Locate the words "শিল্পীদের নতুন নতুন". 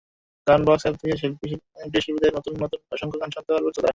2.01-2.79